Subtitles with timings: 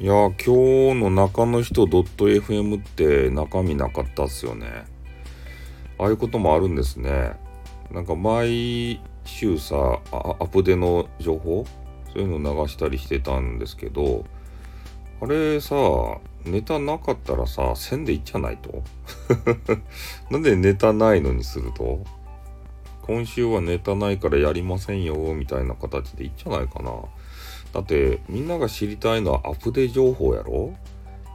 [0.00, 0.44] いや今日
[1.00, 4.84] の中の人 .fm って中身なかったっすよね。
[5.98, 7.34] ああいうこともあるんですね。
[7.92, 10.00] なんか毎週さ
[10.40, 11.64] アプデの情報
[12.12, 14.24] そういうの流したりしてたんですけど
[15.20, 15.76] あれさ
[16.44, 18.82] ネタなかったらさ線でいっちゃないと？
[20.28, 22.02] なんでネタないのにすると？
[23.02, 26.90] 今週はネタないからやりませんよみたいな形でいっちゃないかな。
[27.74, 30.74] だってみんなが知りたいのはアップデ情報やろ？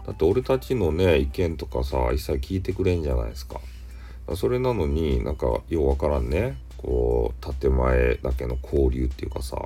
[0.08, 3.60] だって俺たちのね意見とかさ一切聞いてくれんじゃないですか。
[4.36, 6.58] それなのになんかようわからんね。
[6.78, 9.58] こう建前だけの交流っていうかさ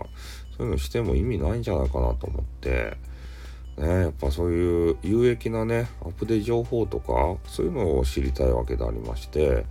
[0.58, 2.98] そういうのしても意味ないんじゃないかなと思って。
[3.78, 9.66] ねやっぱそういう有益なねアップデ情報とかそういうのを知りたいわけでありまして。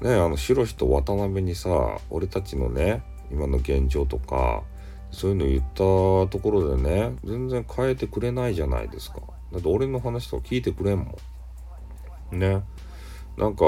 [0.00, 3.02] ねあの白石と渡辺にさ俺たちのね
[3.32, 4.62] 今の現状とか
[5.16, 5.76] そういうの言った
[6.30, 9.20] ところでね全然変えてくれないじゃないですか。
[9.50, 11.18] だって俺の話とか聞いてくれんも
[12.32, 12.38] ん。
[12.38, 12.62] ね。
[13.38, 13.64] なんか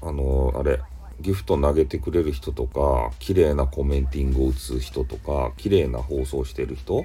[0.00, 0.80] あのあれ
[1.20, 7.04] ギフト投げてくれる人とか綺麗なコメンティングを打つ人とか綺麗な放送してる人、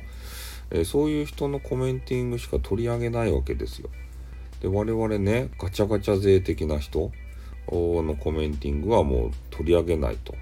[0.70, 3.90] えー、そういう人のコメンティングしか取り上げないわけですよ。
[4.62, 7.12] で我々ねガチャガチャ勢的な人
[7.72, 10.36] のコメンティングはもう取り上げないと。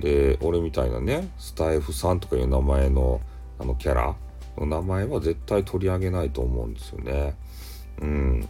[0.00, 3.20] で俺みたいなねスタイフさんとかいう名前の
[3.58, 4.16] あのキャラ
[4.58, 7.34] の名前は絶対取り上げないと思うんですよね。
[8.00, 8.40] うん。
[8.40, 8.46] だ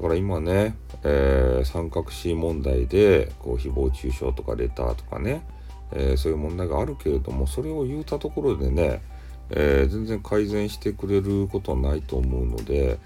[0.00, 5.44] から今ね、えー、三角詞問題でこう誹謗中傷とかレターとかね、
[5.92, 9.02] えー、そういう問題があるけれどもそれを言うたところでね、
[9.50, 12.98] えー、全然改善してくれることはないと思うので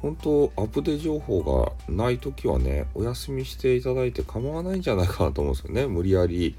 [0.00, 5.86] 本当アップデ情報がない時はねお休みしていただいて構わないんじゃないかなと思うんですよね。
[5.86, 6.56] 無理やり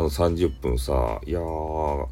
[0.00, 2.06] あの30分さ、いやー、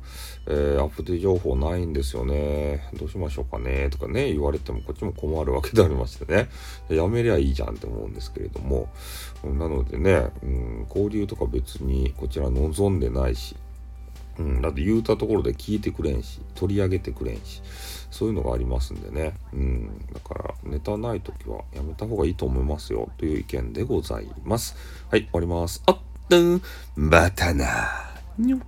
[0.46, 2.86] えー、アップデ情報ないんですよね。
[2.98, 6.50] どうしましょうかねとかね、言われてもこっちも困るわけでありましてね。
[6.90, 8.90] やめりゃいいじゃんって思うんですけれども。
[9.42, 13.56] なのでね、うん、交流とか別にこちら望んでないし、
[14.38, 17.62] うん、だって言うたところで聞いてくれんし、取り上げてくれんし、
[18.10, 19.32] そういうのがありますんでね。
[19.54, 24.76] うん、だからネタない時はやめた方がいいと思いますよという意見でございます。
[25.10, 25.82] はい、終わります。
[25.86, 25.98] あっ
[26.28, 26.60] と、
[26.94, 27.64] またな。
[28.36, 28.58] にょ。